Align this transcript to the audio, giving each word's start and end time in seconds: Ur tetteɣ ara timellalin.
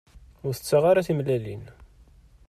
Ur 0.45 0.53
tetteɣ 0.53 0.83
ara 0.91 1.05
timellalin. 1.07 1.63